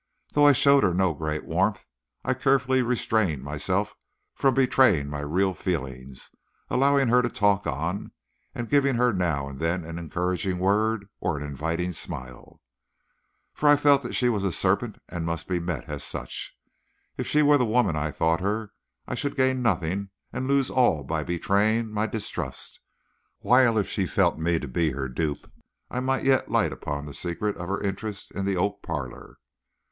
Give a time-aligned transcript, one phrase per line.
[0.33, 1.85] Though I showed her no great warmth,
[2.25, 3.93] I carefully restrained myself
[4.33, 6.31] from betraying my real feelings,
[6.71, 8.11] allowing her to talk on,
[8.55, 12.59] and giving her now and then an encouraging word or an inviting smile.
[13.53, 16.57] For I felt that she was a serpent and must be met as such.
[17.15, 18.73] If she were the woman I thought her,
[19.07, 22.79] I should gain nothing and lose all by betraying my distrust,
[23.37, 25.45] while if she felt me to be her dupe
[25.91, 29.37] I might yet light upon the secret of her interest in the oak parlor.